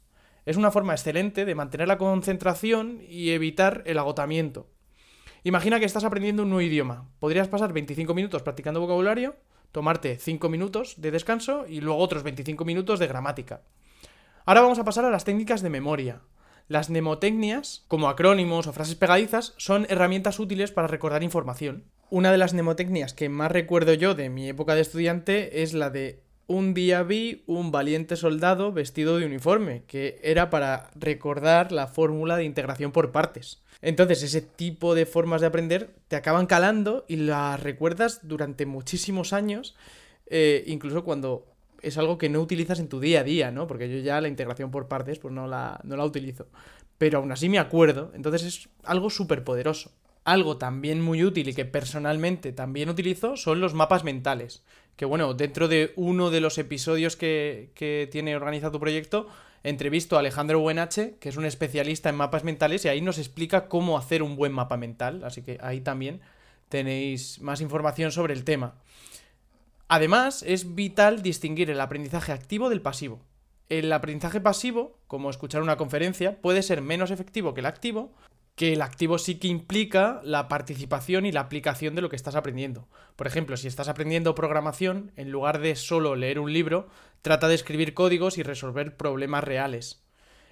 Es 0.47 0.57
una 0.57 0.71
forma 0.71 0.95
excelente 0.95 1.45
de 1.45 1.55
mantener 1.55 1.89
la 1.89 1.99
concentración 1.99 3.03
y 3.07 3.31
evitar 3.31 3.83
el 3.85 3.99
agotamiento. 3.99 4.67
Imagina 5.45 5.79
que 5.79 5.87
estás 5.87 6.05
aprendiendo 6.05 6.43
un 6.43 6.51
nuevo 6.51 6.63
idioma. 6.63 7.09
Podrías 7.21 7.49
pasar 7.49 7.73
25 7.73 8.15
minutos 8.15 8.43
practicando 8.43 8.81
vocabulario, 8.81 9.37
tomarte 9.73 10.17
5 10.19 10.49
minutos 10.49 11.01
de 11.01 11.11
descanso 11.11 11.67
y 11.69 11.81
luego 11.81 12.01
otros 12.01 12.23
25 12.23 12.65
minutos 12.65 12.99
de 12.99 13.07
gramática. 13.07 13.63
Ahora 14.47 14.63
vamos 14.63 14.79
a 14.79 14.85
pasar 14.85 15.05
a 15.05 15.11
las 15.11 15.25
técnicas 15.25 15.61
de 15.61 15.71
memoria. 15.71 16.23
Las 16.69 16.91
mnemotecnias, 16.91 17.85
como 17.89 18.09
acrónimos 18.09 18.67
o 18.67 18.73
frases 18.73 18.95
pegadizas, 18.95 19.55
son 19.59 19.87
herramientas 19.91 20.39
útiles 20.39 20.73
para 20.73 20.89
recordar 20.89 21.23
información. 21.23 21.85
Una 22.11 22.33
de 22.33 22.39
las 22.39 22.55
mnemotecnias 22.55 23.13
que 23.13 23.29
más 23.29 23.53
recuerdo 23.53 23.93
yo 23.93 24.15
de 24.15 24.31
mi 24.31 24.49
época 24.49 24.75
de 24.75 24.81
estudiante 24.81 25.63
es 25.63 25.75
la 25.75 25.91
de 25.91 26.23
un 26.47 26.73
día 26.73 27.03
vi 27.03 27.43
un 27.47 27.71
valiente 27.71 28.17
soldado 28.17 28.73
vestido 28.73 29.19
de 29.19 29.27
uniforme, 29.27 29.83
que 29.87 30.19
era 30.23 30.49
para 30.49 30.89
recordar 30.95 31.71
la 31.71 31.87
fórmula 31.87 32.39
de 32.39 32.45
integración 32.45 32.93
por 32.93 33.13
partes. 33.13 33.63
Entonces, 33.83 34.23
ese 34.23 34.41
tipo 34.41 34.95
de 34.95 35.05
formas 35.05 35.43
de 35.43 35.49
aprender 35.49 35.91
te 36.09 36.17
acaban 36.17 36.47
calando 36.47 37.05
y 37.09 37.17
las 37.17 37.63
recuerdas 37.63 38.21
durante 38.23 38.65
muchísimos 38.65 39.35
años, 39.35 39.77
eh, 40.29 40.65
incluso 40.67 41.05
cuando 41.05 41.47
es 41.83 41.99
algo 41.99 42.17
que 42.17 42.31
no 42.31 42.41
utilizas 42.41 42.81
en 42.81 42.89
tu 42.89 43.01
día 43.01 43.21
a 43.21 43.25
día, 43.25 43.51
¿no? 43.51 43.67
Porque 43.67 43.91
yo 43.91 43.99
ya 43.99 44.19
la 44.23 44.29
integración 44.29 44.71
por 44.71 44.89
partes, 44.89 45.19
pues 45.19 45.35
no 45.35 45.47
la, 45.47 45.79
no 45.85 45.95
la 45.95 46.07
utilizo. 46.07 46.47
Pero 46.97 47.19
aún 47.19 47.31
así 47.33 47.51
me 47.51 47.59
acuerdo, 47.59 48.11
entonces 48.15 48.45
es 48.45 48.69
algo 48.83 49.11
súper 49.11 49.45
poderoso. 49.45 49.93
Algo 50.29 50.59
también 50.59 51.01
muy 51.01 51.25
útil 51.25 51.49
y 51.49 51.55
que 51.55 51.65
personalmente 51.65 52.53
también 52.53 52.91
utilizo 52.91 53.39
son 53.39 53.61
los 53.61 53.73
mapas 53.73 54.05
mentales. 54.05 54.63
Que 54.95 55.07
bueno, 55.07 55.33
dentro 55.33 55.69
de 55.69 55.95
uno 55.97 56.29
de 56.29 56.43
los 56.43 56.59
episodios 56.59 57.17
que, 57.17 57.71
que 57.75 58.11
tiene 58.13 58.37
organizado 58.37 58.73
tu 58.73 58.79
proyecto, 58.79 59.27
entrevisto 59.63 60.17
a 60.17 60.19
Alejandro 60.19 60.61
Buenache, 60.61 61.17
que 61.19 61.31
es 61.31 61.39
un 61.39 61.47
especialista 61.47 62.11
en 62.11 62.17
mapas 62.17 62.45
mentales, 62.45 62.85
y 62.85 62.89
ahí 62.89 63.01
nos 63.01 63.17
explica 63.17 63.69
cómo 63.69 63.97
hacer 63.97 64.23
un 64.23 64.37
buen 64.37 64.53
mapa 64.53 64.77
mental. 64.77 65.25
Así 65.25 65.41
que 65.41 65.57
ahí 65.63 65.81
también 65.81 66.21
tenéis 66.69 67.41
más 67.41 67.63
información 67.63 68.13
sobre 68.13 68.35
el 68.35 68.45
tema. 68.45 68.75
Además, 69.89 70.45
es 70.47 70.75
vital 70.75 71.23
distinguir 71.23 71.71
el 71.71 71.81
aprendizaje 71.81 72.33
activo 72.33 72.69
del 72.69 72.83
pasivo. 72.83 73.23
El 73.71 73.91
aprendizaje 73.91 74.43
pasivo, 74.43 74.99
como 75.07 75.31
escuchar 75.31 75.63
una 75.63 75.79
conferencia, 75.79 76.39
puede 76.43 76.63
ser 76.63 76.83
menos 76.83 77.11
efectivo 77.11 77.55
que 77.55 77.61
el 77.61 77.67
activo, 77.67 78.13
que 78.59 78.73
el 78.73 78.83
activo 78.83 79.19
sí 79.19 79.37
que 79.37 79.47
implica 79.47 80.21
la 80.25 80.49
participación 80.49 81.25
y 81.25 81.31
la 81.31 81.43
aplicación 81.43 81.95
de 81.95 82.03
lo 82.03 82.09
que 82.09 82.17
estás 82.17 82.35
aprendiendo. 82.35 82.89
Por 83.15 83.29
ejemplo, 83.29 83.57
si 83.57 83.69
estás 83.69 83.87
aprendiendo 83.87 84.35
programación, 84.35 85.13
en 85.15 85.31
lugar 85.31 85.61
de 85.61 85.77
solo 85.77 86.17
leer 86.17 86.41
un 86.41 86.53
libro, 86.53 86.89
trata 87.23 87.47
de 87.47 87.55
escribir 87.55 87.95
códigos 87.95 88.37
y 88.37 88.43
resolver 88.43 88.97
problemas 88.97 89.45
reales. 89.45 90.03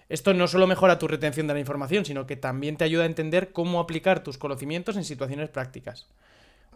Esto 0.09 0.35
no 0.35 0.47
solo 0.47 0.69
mejora 0.69 1.01
tu 1.01 1.09
retención 1.09 1.49
de 1.49 1.55
la 1.55 1.59
información, 1.59 2.05
sino 2.05 2.29
que 2.29 2.37
también 2.37 2.77
te 2.77 2.85
ayuda 2.85 3.03
a 3.03 3.07
entender 3.07 3.51
cómo 3.51 3.81
aplicar 3.81 4.23
tus 4.23 4.39
conocimientos 4.39 4.97
en 4.97 5.03
situaciones 5.03 5.49
prácticas. 5.49 6.07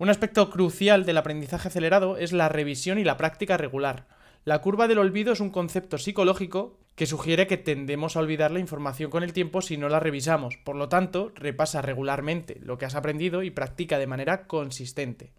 Un 0.01 0.11
aspecto 0.11 0.51
crucial 0.51 1.07
del 1.07 1.19
aprendizaje 1.19 1.69
acelerado 1.69 2.17
es 2.17 2.33
la 2.33 2.49
revisión 2.49 2.99
y 2.99 3.05
la 3.05 3.17
práctica 3.17 3.57
regular. 3.57 4.09
La 4.45 4.59
curva 4.61 4.89
del 4.89 4.99
olvido 4.99 5.33
es 5.33 5.39
un 5.39 5.51
concepto 5.51 5.97
psicológico 5.97 6.77
que 7.01 7.07
sugiere 7.07 7.47
que 7.47 7.57
tendemos 7.57 8.15
a 8.15 8.21
olvidar 8.21 8.51
la 8.51 8.59
información 8.59 9.11
con 9.11 9.23
el 9.23 9.33
tiempo 9.33 9.63
si 9.63 9.79
no 9.79 9.89
la 9.89 10.01
revisamos. 10.01 10.59
Por 10.59 10.77
lo 10.77 10.91
tanto, 10.91 11.33
repasa 11.35 11.81
regularmente 11.81 12.59
lo 12.63 12.77
que 12.77 12.85
has 12.85 12.95
aprendido 12.95 13.43
y 13.43 13.51
practica 13.51 13.99
de 13.99 14.07
manera 14.07 14.47
consistente. 14.47 15.33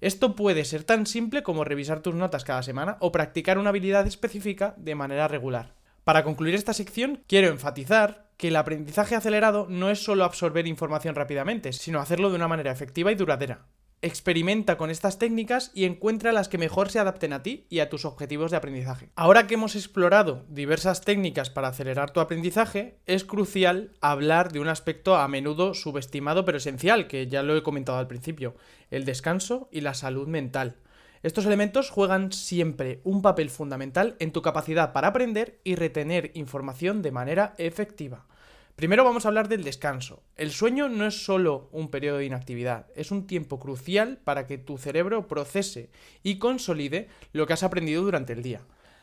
Esto 0.00 0.34
puede 0.34 0.64
ser 0.64 0.82
tan 0.82 1.06
simple 1.06 1.44
como 1.44 1.62
revisar 1.62 2.00
tus 2.00 2.16
notas 2.16 2.42
cada 2.42 2.64
semana 2.64 2.96
o 2.98 3.12
practicar 3.12 3.58
una 3.58 3.68
habilidad 3.68 4.08
específica 4.08 4.74
de 4.76 4.96
manera 4.96 5.28
regular. 5.28 5.76
Para 6.02 6.24
concluir 6.24 6.56
esta 6.56 6.72
sección, 6.72 7.22
quiero 7.28 7.46
enfatizar 7.46 8.26
que 8.36 8.48
el 8.48 8.56
aprendizaje 8.56 9.14
acelerado 9.14 9.68
no 9.70 9.90
es 9.90 10.02
solo 10.02 10.24
absorber 10.24 10.66
información 10.66 11.14
rápidamente, 11.14 11.72
sino 11.72 12.00
hacerlo 12.00 12.30
de 12.30 12.34
una 12.34 12.48
manera 12.48 12.72
efectiva 12.72 13.12
y 13.12 13.14
duradera. 13.14 13.66
Experimenta 14.04 14.76
con 14.76 14.90
estas 14.90 15.18
técnicas 15.18 15.70
y 15.72 15.86
encuentra 15.86 16.30
las 16.32 16.50
que 16.50 16.58
mejor 16.58 16.90
se 16.90 16.98
adapten 16.98 17.32
a 17.32 17.42
ti 17.42 17.64
y 17.70 17.78
a 17.78 17.88
tus 17.88 18.04
objetivos 18.04 18.50
de 18.50 18.58
aprendizaje. 18.58 19.08
Ahora 19.16 19.46
que 19.46 19.54
hemos 19.54 19.76
explorado 19.76 20.44
diversas 20.50 21.00
técnicas 21.00 21.48
para 21.48 21.68
acelerar 21.68 22.10
tu 22.10 22.20
aprendizaje, 22.20 22.98
es 23.06 23.24
crucial 23.24 23.92
hablar 24.02 24.52
de 24.52 24.60
un 24.60 24.68
aspecto 24.68 25.16
a 25.16 25.26
menudo 25.26 25.72
subestimado 25.72 26.44
pero 26.44 26.58
esencial, 26.58 27.06
que 27.06 27.28
ya 27.28 27.42
lo 27.42 27.56
he 27.56 27.62
comentado 27.62 27.96
al 27.96 28.06
principio, 28.06 28.54
el 28.90 29.06
descanso 29.06 29.70
y 29.72 29.80
la 29.80 29.94
salud 29.94 30.28
mental. 30.28 30.76
Estos 31.22 31.46
elementos 31.46 31.88
juegan 31.88 32.30
siempre 32.30 33.00
un 33.04 33.22
papel 33.22 33.48
fundamental 33.48 34.16
en 34.18 34.32
tu 34.32 34.42
capacidad 34.42 34.92
para 34.92 35.08
aprender 35.08 35.60
y 35.64 35.76
retener 35.76 36.30
información 36.34 37.00
de 37.00 37.10
manera 37.10 37.54
efectiva. 37.56 38.26
Primero 38.76 39.04
vamos 39.04 39.24
a 39.24 39.28
hablar 39.28 39.48
del 39.48 39.62
descanso. 39.62 40.24
El 40.34 40.50
sueño 40.50 40.88
no 40.88 41.06
es 41.06 41.24
solo 41.24 41.68
un 41.70 41.90
periodo 41.90 42.18
de 42.18 42.26
inactividad, 42.26 42.86
es 42.96 43.12
un 43.12 43.28
tiempo 43.28 43.60
crucial 43.60 44.18
para 44.24 44.48
que 44.48 44.58
tu 44.58 44.78
cerebro 44.78 45.28
procese 45.28 45.90
y 46.24 46.38
consolide 46.38 47.06
lo 47.32 47.46
que 47.46 47.52
has 47.52 47.62
aprendido 47.62 48.02
durante 48.02 48.32
el 48.32 48.42
día. 48.42 48.62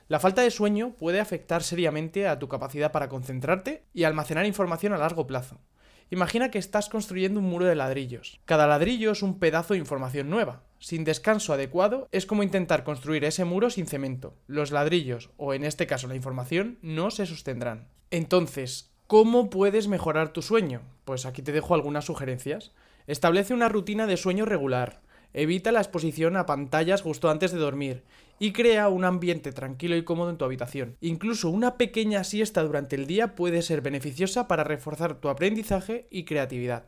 La 0.10 0.20
falta 0.20 0.42
de 0.42 0.52
sueño 0.52 0.92
puede 1.00 1.22
afectar 1.22 1.64
seriamente 1.64 2.28
a 2.28 2.38
tu 2.38 2.50
capacidad 2.50 2.92
para 2.92 3.08
concentrarte 3.08 3.86
y 3.94 4.04
almacenar 4.04 4.46
información 4.46 4.92
a 4.92 4.98
largo 4.98 5.26
plazo. 5.26 5.62
Imagina 6.10 6.52
que 6.52 6.60
estás 6.60 6.90
construyendo 6.90 7.40
un 7.40 7.46
muro 7.46 7.66
de 7.66 7.76
ladrillos. 7.76 8.42
Cada 8.44 8.68
ladrillo 8.68 9.12
es 9.12 9.24
un 9.24 9.40
pedazo 9.40 9.74
de 9.74 9.80
información 9.80 10.30
nueva. 10.30 10.64
Sin 10.80 11.06
descanso 11.06 11.54
adecuado 11.54 12.10
es 12.12 12.26
como 12.26 12.44
intentar 12.44 12.84
construir 12.84 13.24
ese 13.24 13.46
muro 13.46 13.70
sin 13.70 13.88
cemento. 13.88 14.36
Los 14.48 14.72
ladrillos, 14.72 15.30
o 15.38 15.54
en 15.54 15.64
este 15.64 15.88
caso 15.88 16.10
la 16.10 16.16
información, 16.16 16.78
no 16.82 17.10
se 17.10 17.26
sostendrán. 17.26 17.88
Entonces, 18.10 18.91
¿Cómo 19.12 19.50
puedes 19.50 19.90
mejorar 19.90 20.32
tu 20.32 20.42
sueño? 20.42 20.84
Pues 21.04 21.26
aquí 21.26 21.42
te 21.42 21.52
dejo 21.52 21.76
algunas 21.76 22.06
sugerencias. 22.06 22.72
Establece 23.08 23.54
una 23.54 23.68
rutina 23.68 24.08
de 24.08 24.16
sueño 24.16 24.46
regular. 24.46 25.02
Evita 25.34 25.74
la 25.74 25.82
exposición 25.82 26.38
a 26.38 26.46
pantallas 26.46 27.02
justo 27.02 27.30
antes 27.30 27.52
de 27.52 27.60
dormir 27.60 28.04
y 28.40 28.54
crea 28.54 28.88
un 28.88 29.04
ambiente 29.04 29.52
tranquilo 29.52 29.98
y 29.98 30.06
cómodo 30.06 30.30
en 30.30 30.38
tu 30.38 30.46
habitación. 30.46 30.96
Incluso 31.02 31.50
una 31.50 31.76
pequeña 31.76 32.24
siesta 32.24 32.64
durante 32.64 32.96
el 32.96 33.06
día 33.06 33.36
puede 33.36 33.62
ser 33.64 33.82
beneficiosa 33.82 34.48
para 34.48 34.64
reforzar 34.64 35.16
tu 35.16 35.28
aprendizaje 35.28 36.08
y 36.10 36.24
creatividad. 36.24 36.86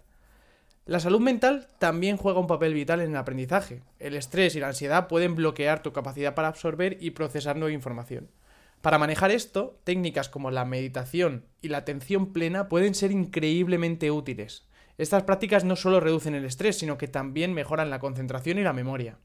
La 0.86 1.02
salud 1.02 1.20
mental 1.20 1.68
también 1.78 2.16
juega 2.16 2.40
un 2.40 2.48
papel 2.48 2.74
vital 2.74 3.02
en 3.02 3.12
el 3.12 3.18
aprendizaje. 3.18 3.84
El 4.00 4.16
estrés 4.16 4.56
y 4.56 4.62
la 4.62 4.68
ansiedad 4.70 5.10
pueden 5.10 5.36
bloquear 5.36 5.84
tu 5.84 5.92
capacidad 5.92 6.36
para 6.36 6.48
absorber 6.48 6.96
y 7.02 7.12
procesar 7.12 7.58
nueva 7.58 7.74
información. 7.74 8.30
Para 8.84 8.98
manejar 8.98 9.32
esto, 9.32 9.80
técnicas 9.86 10.28
como 10.28 10.52
la 10.52 10.66
meditación 10.66 11.46
y 11.62 11.70
la 11.70 11.78
atención 11.78 12.34
plena 12.34 12.68
pueden 12.68 12.96
ser 12.96 13.14
increíblemente 13.14 14.12
útiles. 14.12 14.68
Estas 14.98 15.24
prácticas 15.24 15.64
no 15.64 15.78
solo 15.78 16.02
reducen 16.02 16.36
el 16.36 16.44
estrés, 16.44 16.80
sino 16.80 16.98
que 16.98 17.08
también 17.08 17.54
mejoran 17.54 17.90
la 17.90 18.00
concentración 18.00 18.58
y 18.58 18.64
la 18.64 18.74
memoria. 18.74 19.20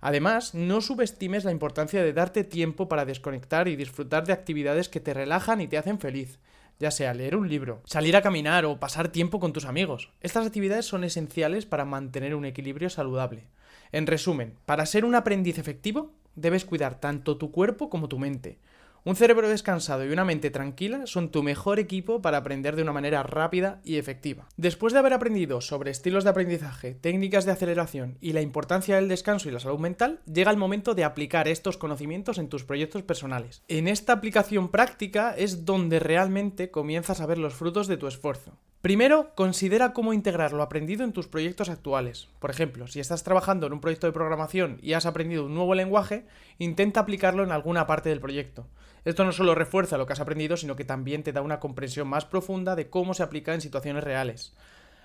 Además, 0.00 0.54
no 0.54 0.80
subestimes 0.80 1.42
la 1.42 1.50
importancia 1.50 2.04
de 2.04 2.12
darte 2.12 2.44
tiempo 2.44 2.88
para 2.88 3.04
desconectar 3.04 3.66
y 3.66 3.74
disfrutar 3.74 4.28
de 4.28 4.32
actividades 4.32 4.88
que 4.88 5.00
te 5.00 5.12
relajan 5.12 5.60
y 5.60 5.66
te 5.66 5.76
hacen 5.76 5.98
feliz, 5.98 6.38
ya 6.78 6.92
sea 6.92 7.12
leer 7.12 7.34
un 7.34 7.48
libro, 7.48 7.82
salir 7.86 8.14
a 8.14 8.22
caminar 8.22 8.64
o 8.64 8.78
pasar 8.78 9.08
tiempo 9.08 9.40
con 9.40 9.52
tus 9.52 9.64
amigos. 9.64 10.12
Estas 10.20 10.46
actividades 10.46 10.86
son 10.86 11.02
esenciales 11.02 11.66
para 11.66 11.84
mantener 11.84 12.36
un 12.36 12.44
equilibrio 12.44 12.88
saludable. 12.88 13.48
En 13.90 14.06
resumen, 14.06 14.54
para 14.66 14.86
ser 14.86 15.04
un 15.04 15.16
aprendiz 15.16 15.58
efectivo, 15.58 16.12
debes 16.36 16.64
cuidar 16.64 17.00
tanto 17.00 17.38
tu 17.38 17.50
cuerpo 17.50 17.90
como 17.90 18.08
tu 18.08 18.20
mente. 18.20 18.60
Un 19.02 19.16
cerebro 19.16 19.48
descansado 19.48 20.04
y 20.04 20.12
una 20.12 20.26
mente 20.26 20.50
tranquila 20.50 21.06
son 21.06 21.30
tu 21.30 21.42
mejor 21.42 21.78
equipo 21.78 22.20
para 22.20 22.36
aprender 22.36 22.76
de 22.76 22.82
una 22.82 22.92
manera 22.92 23.22
rápida 23.22 23.80
y 23.82 23.96
efectiva. 23.96 24.46
Después 24.58 24.92
de 24.92 24.98
haber 24.98 25.14
aprendido 25.14 25.62
sobre 25.62 25.90
estilos 25.90 26.22
de 26.22 26.30
aprendizaje, 26.30 26.94
técnicas 26.94 27.46
de 27.46 27.52
aceleración 27.52 28.18
y 28.20 28.34
la 28.34 28.42
importancia 28.42 28.96
del 28.96 29.08
descanso 29.08 29.48
y 29.48 29.52
la 29.52 29.60
salud 29.60 29.78
mental, 29.78 30.20
llega 30.30 30.50
el 30.50 30.58
momento 30.58 30.94
de 30.94 31.04
aplicar 31.04 31.48
estos 31.48 31.78
conocimientos 31.78 32.36
en 32.36 32.50
tus 32.50 32.64
proyectos 32.64 33.02
personales. 33.02 33.62
En 33.68 33.88
esta 33.88 34.12
aplicación 34.12 34.68
práctica 34.68 35.34
es 35.34 35.64
donde 35.64 35.98
realmente 35.98 36.70
comienzas 36.70 37.22
a 37.22 37.26
ver 37.26 37.38
los 37.38 37.54
frutos 37.54 37.86
de 37.88 37.96
tu 37.96 38.06
esfuerzo. 38.06 38.58
Primero, 38.82 39.34
considera 39.34 39.92
cómo 39.92 40.14
integrar 40.14 40.52
lo 40.52 40.62
aprendido 40.62 41.04
en 41.04 41.12
tus 41.12 41.28
proyectos 41.28 41.68
actuales. 41.68 42.28
Por 42.38 42.50
ejemplo, 42.50 42.86
si 42.86 42.98
estás 42.98 43.24
trabajando 43.24 43.66
en 43.66 43.74
un 43.74 43.80
proyecto 43.80 44.06
de 44.06 44.14
programación 44.14 44.78
y 44.82 44.94
has 44.94 45.04
aprendido 45.04 45.44
un 45.44 45.54
nuevo 45.54 45.74
lenguaje, 45.74 46.24
intenta 46.58 47.00
aplicarlo 47.00 47.44
en 47.44 47.52
alguna 47.52 47.86
parte 47.86 48.08
del 48.08 48.20
proyecto. 48.20 48.66
Esto 49.04 49.24
no 49.24 49.32
solo 49.32 49.54
refuerza 49.54 49.96
lo 49.96 50.06
que 50.06 50.12
has 50.12 50.20
aprendido, 50.20 50.56
sino 50.56 50.76
que 50.76 50.84
también 50.84 51.22
te 51.22 51.32
da 51.32 51.42
una 51.42 51.60
comprensión 51.60 52.08
más 52.08 52.24
profunda 52.24 52.76
de 52.76 52.90
cómo 52.90 53.14
se 53.14 53.22
aplica 53.22 53.54
en 53.54 53.60
situaciones 53.60 54.04
reales. 54.04 54.54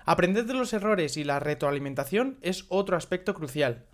Aprender 0.04 0.44
de 0.44 0.54
los 0.54 0.72
errores 0.72 1.16
y 1.16 1.24
la 1.24 1.40
retroalimentación 1.40 2.38
es 2.42 2.66
otro 2.68 2.96
aspecto 2.96 3.34
crucial. 3.34 3.84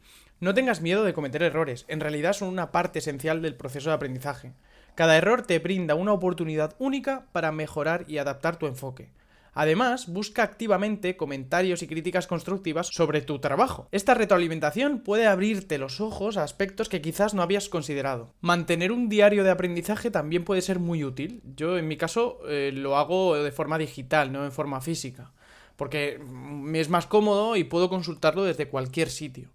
No 0.41 0.55
tengas 0.55 0.81
miedo 0.81 1.05
de 1.05 1.15
cometer 1.15 1.43
errores, 1.43 1.85
en 1.89 2.01
realidad 2.01 2.33
son 2.33 2.49
una 2.49 2.73
parte 2.73 2.99
esencial 2.99 3.43
del 3.43 3.55
proceso 3.55 3.91
de 3.91 3.95
aprendizaje. 3.95 4.53
Cada 4.95 5.17
error 5.17 5.43
te 5.43 5.59
brinda 5.59 5.95
una 5.95 6.13
oportunidad 6.13 6.75
única 6.79 7.27
para 7.33 7.53
mejorar 7.53 8.05
y 8.09 8.19
adaptar 8.19 8.57
tu 8.57 8.67
enfoque. 8.67 9.09
Además, 9.55 10.09
busca 10.09 10.43
activamente 10.43 11.17
comentarios 11.17 11.83
y 11.83 11.87
críticas 11.87 12.27
constructivas 12.27 12.87
sobre 12.87 13.21
tu 13.21 13.39
trabajo. 13.39 13.87
Esta 13.93 14.15
retroalimentación 14.15 15.01
puede 15.01 15.27
abrirte 15.27 15.77
los 15.77 16.01
ojos 16.01 16.37
a 16.37 16.43
aspectos 16.43 16.89
que 16.89 17.03
quizás 17.03 17.35
no 17.35 17.43
habías 17.43 17.69
considerado. 17.69 18.33
Mantener 18.41 18.93
un 18.93 19.11
diario 19.11 19.45
de 19.45 19.51
aprendizaje 19.51 20.11
también 20.11 20.45
puede 20.45 20.63
ser 20.63 20.79
muy 20.79 21.05
útil. 21.05 21.43
Yo 21.55 21.77
en 21.77 21.87
mi 21.87 21.99
caso 21.99 22.41
eh, 22.49 22.73
lo 22.73 22.97
hago 22.97 23.37
de 23.37 23.53
forma 23.53 23.77
digital, 23.77 24.33
no 24.33 24.45
en 24.45 24.53
forma 24.53 24.81
física, 24.81 25.33
porque 25.77 26.19
me 26.19 26.81
es 26.81 26.89
más 26.89 27.07
cómodo 27.07 27.57
y 27.57 27.65
puedo 27.65 27.91
consultarlo 27.91 28.45
desde 28.45 28.69
cualquier 28.69 29.11
sitio. 29.11 29.51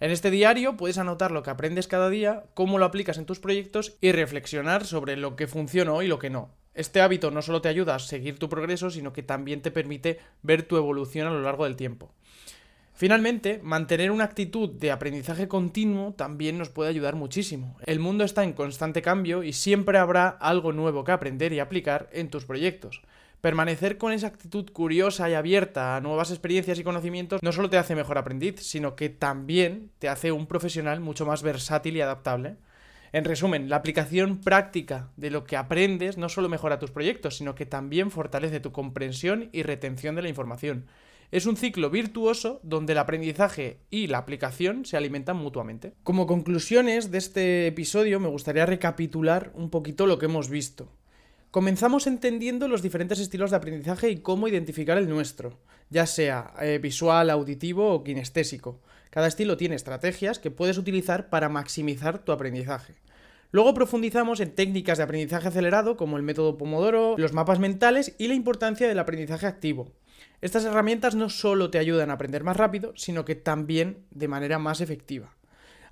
En 0.00 0.10
este 0.10 0.30
diario 0.30 0.76
puedes 0.76 0.98
anotar 0.98 1.30
lo 1.30 1.42
que 1.42 1.50
aprendes 1.50 1.86
cada 1.86 2.10
día, 2.10 2.44
cómo 2.54 2.78
lo 2.78 2.86
aplicas 2.86 3.18
en 3.18 3.26
tus 3.26 3.38
proyectos 3.38 3.96
y 4.00 4.10
reflexionar 4.10 4.84
sobre 4.84 5.16
lo 5.16 5.36
que 5.36 5.46
funcionó 5.46 6.02
y 6.02 6.08
lo 6.08 6.18
que 6.18 6.30
no. 6.30 6.50
Este 6.74 7.00
hábito 7.00 7.30
no 7.30 7.42
solo 7.42 7.60
te 7.60 7.68
ayuda 7.68 7.94
a 7.94 7.98
seguir 7.98 8.38
tu 8.38 8.48
progreso, 8.48 8.90
sino 8.90 9.12
que 9.12 9.22
también 9.22 9.60
te 9.60 9.70
permite 9.70 10.18
ver 10.42 10.62
tu 10.62 10.76
evolución 10.76 11.26
a 11.26 11.30
lo 11.30 11.42
largo 11.42 11.64
del 11.64 11.76
tiempo. 11.76 12.12
Finalmente, 12.94 13.58
mantener 13.62 14.10
una 14.10 14.24
actitud 14.24 14.70
de 14.70 14.92
aprendizaje 14.92 15.48
continuo 15.48 16.12
también 16.12 16.58
nos 16.58 16.68
puede 16.68 16.90
ayudar 16.90 17.16
muchísimo. 17.16 17.76
El 17.84 17.98
mundo 17.98 18.22
está 18.24 18.44
en 18.44 18.52
constante 18.52 19.02
cambio 19.02 19.42
y 19.42 19.52
siempre 19.54 19.98
habrá 19.98 20.28
algo 20.28 20.72
nuevo 20.72 21.02
que 21.02 21.12
aprender 21.12 21.52
y 21.52 21.58
aplicar 21.58 22.08
en 22.12 22.28
tus 22.28 22.44
proyectos. 22.44 23.02
Permanecer 23.40 23.98
con 23.98 24.12
esa 24.12 24.28
actitud 24.28 24.70
curiosa 24.70 25.28
y 25.28 25.34
abierta 25.34 25.96
a 25.96 26.00
nuevas 26.00 26.30
experiencias 26.30 26.78
y 26.78 26.84
conocimientos 26.84 27.42
no 27.42 27.50
solo 27.50 27.68
te 27.68 27.76
hace 27.76 27.96
mejor 27.96 28.18
aprendiz, 28.18 28.60
sino 28.60 28.94
que 28.94 29.08
también 29.08 29.90
te 29.98 30.08
hace 30.08 30.30
un 30.30 30.46
profesional 30.46 31.00
mucho 31.00 31.26
más 31.26 31.42
versátil 31.42 31.96
y 31.96 32.02
adaptable. 32.02 32.56
En 33.12 33.24
resumen, 33.24 33.68
la 33.68 33.76
aplicación 33.76 34.38
práctica 34.38 35.10
de 35.18 35.30
lo 35.30 35.44
que 35.44 35.58
aprendes 35.58 36.16
no 36.16 36.30
solo 36.30 36.48
mejora 36.48 36.78
tus 36.78 36.90
proyectos, 36.90 37.36
sino 37.36 37.54
que 37.54 37.66
también 37.66 38.10
fortalece 38.10 38.58
tu 38.58 38.72
comprensión 38.72 39.50
y 39.52 39.62
retención 39.64 40.14
de 40.14 40.22
la 40.22 40.30
información. 40.30 40.86
Es 41.30 41.44
un 41.44 41.56
ciclo 41.56 41.90
virtuoso 41.90 42.60
donde 42.62 42.92
el 42.92 42.98
aprendizaje 42.98 43.80
y 43.90 44.06
la 44.06 44.18
aplicación 44.18 44.86
se 44.86 44.96
alimentan 44.96 45.36
mutuamente. 45.36 45.92
Como 46.02 46.26
conclusiones 46.26 47.10
de 47.10 47.18
este 47.18 47.66
episodio 47.66 48.18
me 48.18 48.28
gustaría 48.28 48.64
recapitular 48.64 49.52
un 49.54 49.68
poquito 49.68 50.06
lo 50.06 50.18
que 50.18 50.26
hemos 50.26 50.48
visto. 50.48 50.90
Comenzamos 51.52 52.06
entendiendo 52.06 52.66
los 52.66 52.80
diferentes 52.80 53.18
estilos 53.20 53.50
de 53.50 53.58
aprendizaje 53.58 54.08
y 54.08 54.20
cómo 54.20 54.48
identificar 54.48 54.96
el 54.96 55.06
nuestro, 55.06 55.58
ya 55.90 56.06
sea 56.06 56.54
eh, 56.62 56.78
visual, 56.78 57.28
auditivo 57.28 57.92
o 57.92 58.02
kinestésico. 58.02 58.80
Cada 59.10 59.26
estilo 59.26 59.58
tiene 59.58 59.74
estrategias 59.74 60.38
que 60.38 60.50
puedes 60.50 60.78
utilizar 60.78 61.28
para 61.28 61.50
maximizar 61.50 62.20
tu 62.20 62.32
aprendizaje. 62.32 62.94
Luego 63.50 63.74
profundizamos 63.74 64.40
en 64.40 64.54
técnicas 64.54 64.96
de 64.96 65.04
aprendizaje 65.04 65.48
acelerado 65.48 65.98
como 65.98 66.16
el 66.16 66.22
método 66.22 66.56
Pomodoro, 66.56 67.16
los 67.18 67.34
mapas 67.34 67.58
mentales 67.58 68.14
y 68.16 68.28
la 68.28 68.34
importancia 68.34 68.88
del 68.88 68.98
aprendizaje 68.98 69.44
activo. 69.44 69.92
Estas 70.40 70.64
herramientas 70.64 71.14
no 71.14 71.28
solo 71.28 71.68
te 71.68 71.78
ayudan 71.78 72.08
a 72.08 72.14
aprender 72.14 72.44
más 72.44 72.56
rápido, 72.56 72.94
sino 72.96 73.26
que 73.26 73.34
también 73.34 74.06
de 74.10 74.26
manera 74.26 74.58
más 74.58 74.80
efectiva. 74.80 75.34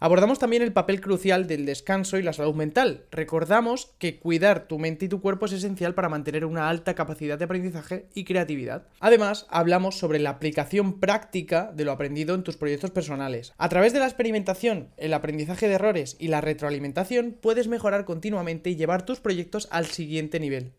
Abordamos 0.03 0.39
también 0.39 0.63
el 0.63 0.73
papel 0.73 1.03
crucial 1.03 1.47
del 1.47 1.67
descanso 1.67 2.17
y 2.17 2.23
la 2.23 2.33
salud 2.33 2.55
mental. 2.55 3.05
Recordamos 3.11 3.93
que 3.99 4.19
cuidar 4.19 4.67
tu 4.67 4.79
mente 4.79 5.05
y 5.05 5.09
tu 5.11 5.21
cuerpo 5.21 5.45
es 5.45 5.53
esencial 5.53 5.95
para 5.95 6.09
mantener 6.09 6.47
una 6.47 6.71
alta 6.71 6.95
capacidad 6.95 7.37
de 7.37 7.45
aprendizaje 7.45 8.07
y 8.15 8.25
creatividad. 8.25 8.87
Además, 8.99 9.47
hablamos 9.51 9.99
sobre 9.99 10.19
la 10.19 10.31
aplicación 10.31 11.01
práctica 11.01 11.71
de 11.75 11.85
lo 11.85 11.93
aprendido 11.93 12.35
en 12.35 12.45
tus 12.45 12.57
proyectos 12.57 12.91
personales. 12.93 13.53
A 13.59 13.69
través 13.69 13.93
de 13.93 13.99
la 13.99 14.07
experimentación, 14.07 14.89
el 14.97 15.13
aprendizaje 15.13 15.69
de 15.69 15.75
errores 15.75 16.17
y 16.19 16.29
la 16.29 16.41
retroalimentación, 16.41 17.37
puedes 17.39 17.69
mejorar 17.69 18.07
continuamente 18.07 18.71
y 18.71 18.77
llevar 18.77 19.05
tus 19.05 19.21
proyectos 19.21 19.69
al 19.71 19.85
siguiente 19.85 20.41
nivel. 20.41 20.73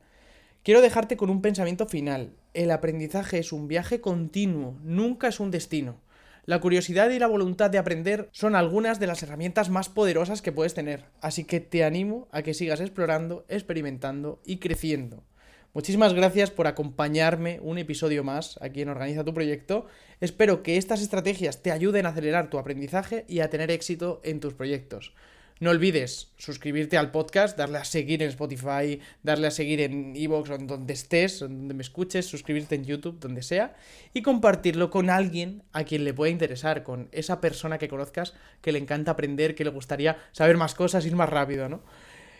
Quiero 0.63 0.81
dejarte 0.81 1.15
con 1.15 1.29
un 1.29 1.43
pensamiento 1.43 1.85
final. 1.85 2.31
El 2.55 2.71
aprendizaje 2.71 3.37
es 3.37 3.51
un 3.51 3.67
viaje 3.67 4.01
continuo, 4.01 4.79
nunca 4.81 5.27
es 5.27 5.39
un 5.39 5.51
destino. 5.51 5.99
La 6.45 6.59
curiosidad 6.59 7.11
y 7.11 7.19
la 7.19 7.27
voluntad 7.27 7.69
de 7.69 7.77
aprender 7.77 8.27
son 8.31 8.55
algunas 8.55 8.99
de 8.99 9.05
las 9.05 9.21
herramientas 9.21 9.69
más 9.69 9.89
poderosas 9.89 10.41
que 10.41 10.51
puedes 10.51 10.73
tener, 10.73 11.05
así 11.21 11.43
que 11.43 11.59
te 11.59 11.83
animo 11.83 12.27
a 12.31 12.41
que 12.41 12.55
sigas 12.55 12.81
explorando, 12.81 13.45
experimentando 13.47 14.41
y 14.43 14.57
creciendo. 14.57 15.23
Muchísimas 15.73 16.13
gracias 16.13 16.49
por 16.49 16.65
acompañarme 16.65 17.59
un 17.61 17.77
episodio 17.77 18.23
más 18.23 18.57
aquí 18.59 18.81
en 18.81 18.89
Organiza 18.89 19.23
tu 19.23 19.35
Proyecto. 19.35 19.85
Espero 20.19 20.63
que 20.63 20.77
estas 20.77 21.01
estrategias 21.01 21.61
te 21.61 21.71
ayuden 21.71 22.07
a 22.07 22.09
acelerar 22.09 22.49
tu 22.49 22.57
aprendizaje 22.57 23.23
y 23.27 23.39
a 23.39 23.49
tener 23.51 23.69
éxito 23.69 24.19
en 24.23 24.39
tus 24.39 24.55
proyectos. 24.55 25.13
No 25.61 25.69
olvides 25.69 26.31
suscribirte 26.37 26.97
al 26.97 27.11
podcast, 27.11 27.55
darle 27.55 27.77
a 27.77 27.85
seguir 27.85 28.23
en 28.23 28.29
Spotify, 28.29 28.99
darle 29.21 29.45
a 29.45 29.51
seguir 29.51 29.79
en 29.81 30.15
Evox 30.15 30.49
o 30.49 30.55
en 30.55 30.65
donde 30.65 30.93
estés, 30.93 31.37
donde 31.37 31.75
me 31.75 31.83
escuches, 31.83 32.25
suscribirte 32.25 32.73
en 32.73 32.83
YouTube, 32.83 33.19
donde 33.19 33.43
sea, 33.43 33.75
y 34.11 34.23
compartirlo 34.23 34.89
con 34.89 35.11
alguien 35.11 35.61
a 35.71 35.83
quien 35.83 36.03
le 36.03 36.15
pueda 36.15 36.31
interesar, 36.31 36.81
con 36.81 37.09
esa 37.11 37.41
persona 37.41 37.77
que 37.77 37.89
conozcas 37.89 38.33
que 38.63 38.71
le 38.71 38.79
encanta 38.79 39.11
aprender, 39.11 39.53
que 39.53 39.63
le 39.63 39.69
gustaría 39.69 40.17
saber 40.31 40.57
más 40.57 40.73
cosas, 40.73 41.05
ir 41.05 41.15
más 41.15 41.29
rápido, 41.29 41.69
¿no? 41.69 41.83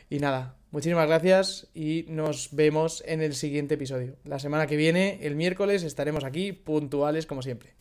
Y 0.10 0.18
nada, 0.18 0.56
muchísimas 0.72 1.06
gracias 1.06 1.68
y 1.76 2.06
nos 2.08 2.56
vemos 2.56 3.04
en 3.06 3.22
el 3.22 3.36
siguiente 3.36 3.76
episodio. 3.76 4.16
La 4.24 4.40
semana 4.40 4.66
que 4.66 4.78
viene, 4.78 5.20
el 5.22 5.36
miércoles, 5.36 5.84
estaremos 5.84 6.24
aquí 6.24 6.54
puntuales 6.54 7.28
como 7.28 7.44
siempre. 7.44 7.81